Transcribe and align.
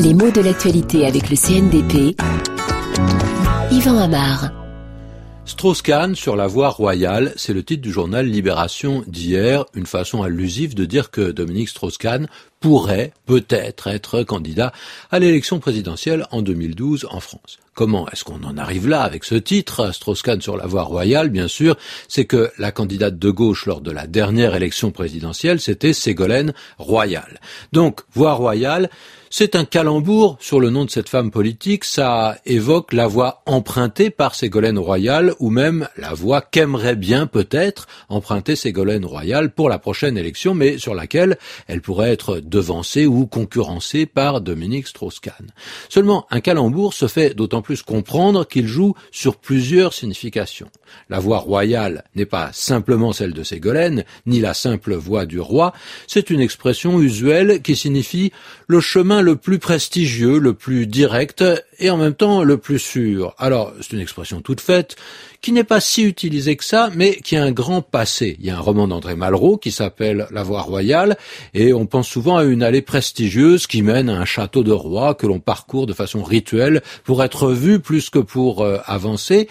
Les 0.00 0.14
mots 0.14 0.30
de 0.30 0.40
l'actualité 0.40 1.06
avec 1.06 1.28
le 1.28 1.34
CNDP. 1.34 2.16
Yvan 3.72 3.98
Amar. 3.98 4.52
Strauss-Kahn 5.44 6.14
sur 6.14 6.36
la 6.36 6.46
voie 6.46 6.68
royale, 6.68 7.32
c'est 7.34 7.52
le 7.52 7.64
titre 7.64 7.82
du 7.82 7.90
journal 7.90 8.26
Libération 8.26 9.02
d'hier, 9.08 9.64
une 9.74 9.86
façon 9.86 10.22
allusive 10.22 10.76
de 10.76 10.84
dire 10.84 11.10
que 11.10 11.32
Dominique 11.32 11.70
Strauss-Kahn 11.70 12.28
pourrait 12.60 13.12
peut-être 13.26 13.86
être 13.86 14.22
candidat 14.22 14.72
à 15.10 15.18
l'élection 15.18 15.60
présidentielle 15.60 16.26
en 16.30 16.42
2012 16.42 17.08
en 17.10 17.20
France. 17.20 17.58
Comment 17.74 18.08
est-ce 18.10 18.24
qu'on 18.24 18.42
en 18.42 18.58
arrive 18.58 18.88
là 18.88 19.02
avec 19.02 19.22
ce 19.22 19.36
titre 19.36 19.92
Strauss-Kahn 19.92 20.40
sur 20.40 20.56
la 20.56 20.66
voie 20.66 20.82
royale, 20.82 21.28
bien 21.28 21.46
sûr, 21.46 21.76
c'est 22.08 22.24
que 22.24 22.50
la 22.58 22.72
candidate 22.72 23.18
de 23.18 23.30
gauche 23.30 23.66
lors 23.66 23.80
de 23.80 23.92
la 23.92 24.08
dernière 24.08 24.56
élection 24.56 24.90
présidentielle, 24.90 25.60
c'était 25.60 25.92
Ségolène 25.92 26.54
Royal. 26.78 27.38
Donc, 27.72 28.00
voie 28.12 28.32
royale, 28.32 28.90
c'est 29.30 29.56
un 29.56 29.66
calembour 29.66 30.38
sur 30.40 30.58
le 30.58 30.70
nom 30.70 30.86
de 30.86 30.90
cette 30.90 31.10
femme 31.10 31.30
politique, 31.30 31.84
ça 31.84 32.38
évoque 32.46 32.94
la 32.94 33.06
voie 33.06 33.42
empruntée 33.44 34.08
par 34.08 34.34
Ségolène 34.34 34.78
Royal 34.78 35.34
ou 35.38 35.50
même 35.50 35.86
la 35.98 36.14
voie 36.14 36.40
qu'aimerait 36.40 36.96
bien 36.96 37.26
peut-être 37.26 37.86
emprunter 38.08 38.56
Ségolène 38.56 39.04
Royal 39.04 39.50
pour 39.50 39.68
la 39.68 39.78
prochaine 39.78 40.16
élection, 40.16 40.54
mais 40.54 40.78
sur 40.78 40.94
laquelle 40.94 41.36
elle 41.66 41.82
pourrait 41.82 42.10
être 42.10 42.40
devancée 42.48 43.06
ou 43.06 43.26
concurrencée 43.26 44.06
par 44.06 44.40
Dominique 44.40 44.86
Strauss-Kahn. 44.88 45.52
Seulement, 45.88 46.26
un 46.30 46.40
calembour 46.40 46.94
se 46.94 47.06
fait 47.06 47.34
d'autant 47.34 47.62
plus 47.62 47.82
comprendre 47.82 48.46
qu'il 48.46 48.66
joue 48.66 48.94
sur 49.10 49.36
plusieurs 49.36 49.92
significations. 49.92 50.70
La 51.08 51.18
voie 51.18 51.38
royale 51.38 52.04
n'est 52.14 52.26
pas 52.26 52.50
simplement 52.52 53.12
celle 53.12 53.32
de 53.32 53.42
Ségolène, 53.42 54.04
ni 54.26 54.40
la 54.40 54.54
simple 54.54 54.94
voie 54.94 55.26
du 55.26 55.40
roi, 55.40 55.72
c'est 56.06 56.30
une 56.30 56.40
expression 56.40 57.00
usuelle 57.00 57.62
qui 57.62 57.76
signifie 57.76 58.32
le 58.66 58.80
chemin 58.80 59.22
le 59.22 59.36
plus 59.36 59.58
prestigieux, 59.58 60.38
le 60.38 60.54
plus 60.54 60.86
direct 60.86 61.44
et 61.78 61.90
en 61.90 61.96
même 61.96 62.14
temps 62.14 62.42
le 62.42 62.58
plus 62.58 62.78
sûr. 62.78 63.34
Alors, 63.38 63.72
c'est 63.80 63.92
une 63.92 64.00
expression 64.00 64.40
toute 64.40 64.60
faite 64.60 64.96
qui 65.40 65.52
n'est 65.52 65.64
pas 65.64 65.80
si 65.80 66.02
utilisée 66.02 66.56
que 66.56 66.64
ça, 66.64 66.90
mais 66.94 67.16
qui 67.16 67.36
a 67.36 67.44
un 67.44 67.52
grand 67.52 67.82
passé. 67.82 68.36
Il 68.40 68.46
y 68.46 68.50
a 68.50 68.56
un 68.56 68.60
roman 68.60 68.88
d'André 68.88 69.14
Malraux 69.14 69.56
qui 69.56 69.70
s'appelle 69.70 70.26
La 70.30 70.42
Voie 70.42 70.62
Royale 70.62 71.16
et 71.54 71.72
on 71.72 71.86
pense 71.86 72.08
souvent 72.08 72.36
à 72.36 72.44
une 72.44 72.62
allée 72.62 72.82
prestigieuse 72.82 73.66
qui 73.66 73.82
mène 73.82 74.08
à 74.08 74.18
un 74.18 74.24
château 74.24 74.62
de 74.64 74.72
roi 74.72 75.14
que 75.14 75.26
l'on 75.26 75.40
parcourt 75.40 75.86
de 75.86 75.92
façon 75.92 76.22
rituelle 76.22 76.82
pour 77.04 77.22
être 77.22 77.52
vu 77.52 77.80
plus 77.80 78.10
que 78.10 78.18
pour 78.18 78.62
euh, 78.62 78.78
avancer. 78.86 79.48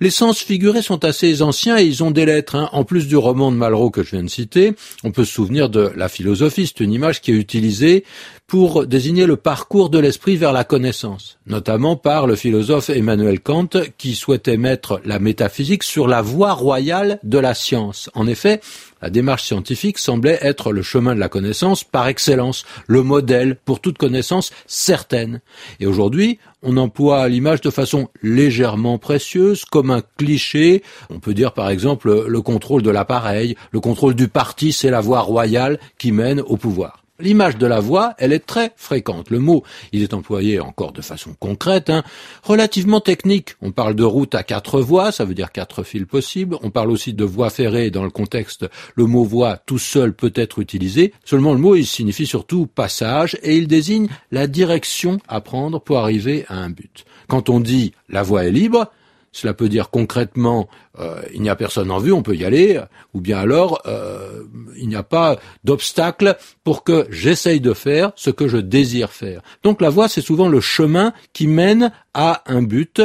Les 0.00 0.10
sens 0.10 0.38
figurés 0.38 0.82
sont 0.82 1.04
assez 1.04 1.42
anciens 1.42 1.78
et 1.78 1.84
ils 1.84 2.04
ont 2.04 2.10
des 2.10 2.26
lettres. 2.26 2.56
Hein. 2.56 2.68
En 2.72 2.84
plus 2.84 3.06
du 3.06 3.16
roman 3.16 3.50
de 3.50 3.56
Malraux 3.56 3.90
que 3.90 4.02
je 4.02 4.10
viens 4.10 4.24
de 4.24 4.28
citer, 4.28 4.74
on 5.04 5.10
peut 5.10 5.24
se 5.24 5.32
souvenir 5.32 5.68
de 5.68 5.90
la 5.96 6.08
philosophie. 6.08 6.66
C'est 6.66 6.84
une 6.84 6.92
image 6.92 7.20
qui 7.20 7.32
est 7.32 7.36
utilisée 7.36 8.04
pour 8.46 8.86
désigner 8.86 9.26
le 9.26 9.36
parcours 9.36 9.90
de 9.90 9.98
l'esprit 9.98 10.36
vers 10.36 10.52
la 10.52 10.62
connaissance, 10.62 11.38
notamment 11.46 11.96
par 11.96 12.28
le 12.28 12.36
philosophe 12.36 12.90
Emmanuel 12.90 13.40
Kant 13.40 13.68
qui 13.98 14.14
souhaitait 14.14 14.56
mettre 14.56 15.00
la 15.04 15.18
métaphysique 15.18 15.82
sur 15.82 16.06
la 16.06 16.22
voie 16.22 16.52
royale 16.52 17.18
de 17.24 17.38
la 17.38 17.54
science. 17.54 18.08
En 18.14 18.28
effet, 18.28 18.60
la 19.02 19.10
démarche 19.10 19.44
scientifique 19.44 19.98
semblait 19.98 20.38
être 20.42 20.72
le 20.72 20.82
chemin 20.82 21.14
de 21.14 21.20
la 21.20 21.28
connaissance 21.28 21.82
par 21.82 22.06
excellence, 22.06 22.64
le 22.86 23.02
modèle 23.02 23.56
pour 23.56 23.80
toute 23.80 23.98
connaissance 23.98 24.52
certaine. 24.66 25.40
Et 25.80 25.86
aujourd'hui, 25.86 26.38
on 26.66 26.76
emploie 26.76 27.28
l'image 27.28 27.60
de 27.60 27.70
façon 27.70 28.08
légèrement 28.22 28.98
précieuse, 28.98 29.64
comme 29.64 29.90
un 29.90 30.02
cliché. 30.18 30.82
On 31.10 31.20
peut 31.20 31.32
dire 31.32 31.52
par 31.52 31.70
exemple 31.70 32.26
le 32.26 32.42
contrôle 32.42 32.82
de 32.82 32.90
l'appareil, 32.90 33.56
le 33.70 33.80
contrôle 33.80 34.14
du 34.14 34.28
parti, 34.28 34.72
c'est 34.72 34.90
la 34.90 35.00
voie 35.00 35.20
royale 35.20 35.78
qui 35.96 36.12
mène 36.12 36.40
au 36.40 36.56
pouvoir. 36.56 37.05
L'image 37.18 37.56
de 37.56 37.66
la 37.66 37.80
voix, 37.80 38.14
elle 38.18 38.32
est 38.32 38.44
très 38.44 38.72
fréquente. 38.76 39.30
Le 39.30 39.38
mot, 39.38 39.62
il 39.92 40.02
est 40.02 40.12
employé 40.12 40.60
encore 40.60 40.92
de 40.92 41.00
façon 41.00 41.34
concrète, 41.38 41.88
hein, 41.88 42.04
relativement 42.42 43.00
technique. 43.00 43.56
On 43.62 43.72
parle 43.72 43.94
de 43.94 44.04
route 44.04 44.34
à 44.34 44.42
quatre 44.42 44.80
voies, 44.80 45.12
ça 45.12 45.24
veut 45.24 45.34
dire 45.34 45.52
quatre 45.52 45.82
fils 45.82 46.04
possibles. 46.04 46.58
On 46.62 46.70
parle 46.70 46.90
aussi 46.90 47.14
de 47.14 47.24
voie 47.24 47.50
ferrée. 47.50 47.90
Dans 47.90 48.04
le 48.04 48.10
contexte, 48.10 48.66
le 48.94 49.06
mot 49.06 49.24
voie 49.24 49.56
tout 49.56 49.78
seul 49.78 50.12
peut 50.12 50.32
être 50.34 50.58
utilisé. 50.58 51.14
Seulement, 51.24 51.52
le 51.52 51.58
mot, 51.58 51.76
signifie 51.82 52.26
surtout 52.26 52.66
passage 52.66 53.38
et 53.42 53.56
il 53.56 53.66
désigne 53.66 54.08
la 54.30 54.46
direction 54.46 55.18
à 55.28 55.40
prendre 55.40 55.80
pour 55.80 55.98
arriver 55.98 56.44
à 56.48 56.58
un 56.58 56.70
but. 56.70 57.04
Quand 57.28 57.48
on 57.48 57.60
dit 57.60 57.92
la 58.08 58.22
voie 58.22 58.44
est 58.44 58.50
libre, 58.50 58.90
cela 59.36 59.52
peut 59.52 59.68
dire 59.68 59.90
concrètement, 59.90 60.66
euh, 60.98 61.20
il 61.34 61.42
n'y 61.42 61.50
a 61.50 61.56
personne 61.56 61.90
en 61.90 61.98
vue, 61.98 62.10
on 62.10 62.22
peut 62.22 62.34
y 62.34 62.44
aller, 62.44 62.80
ou 63.12 63.20
bien 63.20 63.38
alors, 63.38 63.82
euh, 63.86 64.44
il 64.78 64.88
n'y 64.88 64.96
a 64.96 65.02
pas 65.02 65.38
d'obstacle 65.62 66.36
pour 66.64 66.84
que 66.84 67.06
j'essaye 67.10 67.60
de 67.60 67.74
faire 67.74 68.12
ce 68.16 68.30
que 68.30 68.48
je 68.48 68.56
désire 68.56 69.10
faire. 69.10 69.42
Donc 69.62 69.82
la 69.82 69.90
voie, 69.90 70.08
c'est 70.08 70.22
souvent 70.22 70.48
le 70.48 70.60
chemin 70.60 71.12
qui 71.34 71.48
mène 71.48 71.92
à 72.14 72.44
un 72.46 72.62
but 72.62 73.02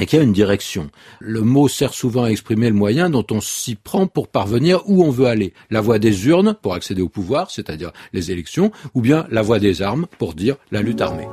et 0.00 0.06
qui 0.06 0.16
a 0.16 0.22
une 0.22 0.32
direction. 0.32 0.90
Le 1.20 1.42
mot 1.42 1.68
sert 1.68 1.92
souvent 1.92 2.24
à 2.24 2.28
exprimer 2.28 2.70
le 2.70 2.74
moyen 2.74 3.10
dont 3.10 3.26
on 3.30 3.42
s'y 3.42 3.74
prend 3.74 4.06
pour 4.06 4.28
parvenir 4.28 4.80
où 4.86 5.04
on 5.04 5.10
veut 5.10 5.26
aller. 5.26 5.52
La 5.68 5.82
voie 5.82 5.98
des 5.98 6.26
urnes 6.28 6.56
pour 6.62 6.72
accéder 6.72 7.02
au 7.02 7.10
pouvoir, 7.10 7.50
c'est-à-dire 7.50 7.92
les 8.14 8.30
élections, 8.30 8.72
ou 8.94 9.02
bien 9.02 9.26
la 9.30 9.42
voie 9.42 9.58
des 9.58 9.82
armes 9.82 10.06
pour 10.18 10.32
dire 10.32 10.56
la 10.70 10.80
lutte 10.80 11.02
armée. 11.02 11.28